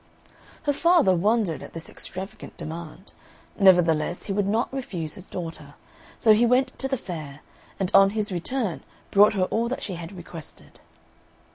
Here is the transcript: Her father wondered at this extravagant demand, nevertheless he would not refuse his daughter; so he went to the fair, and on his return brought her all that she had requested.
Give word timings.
Her 0.63 0.73
father 0.73 1.13
wondered 1.13 1.61
at 1.61 1.73
this 1.73 1.87
extravagant 1.87 2.57
demand, 2.57 3.13
nevertheless 3.59 4.23
he 4.23 4.33
would 4.33 4.47
not 4.47 4.73
refuse 4.73 5.13
his 5.13 5.27
daughter; 5.29 5.75
so 6.17 6.33
he 6.33 6.43
went 6.43 6.75
to 6.79 6.87
the 6.87 6.97
fair, 6.97 7.41
and 7.79 7.91
on 7.93 8.09
his 8.09 8.31
return 8.31 8.81
brought 9.11 9.33
her 9.33 9.43
all 9.51 9.67
that 9.69 9.83
she 9.83 9.93
had 9.93 10.11
requested. 10.11 10.79